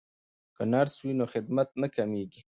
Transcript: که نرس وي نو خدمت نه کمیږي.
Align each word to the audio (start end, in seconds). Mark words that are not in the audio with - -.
که 0.55 0.63
نرس 0.71 0.95
وي 1.03 1.11
نو 1.19 1.25
خدمت 1.33 1.69
نه 1.81 1.87
کمیږي. 1.95 2.41